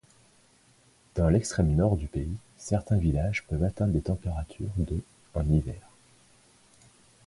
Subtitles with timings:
[1.13, 4.99] Dans l'extrême nord du pays, certains villages peuvent atteindre des températures de
[5.35, 5.89] en hiver.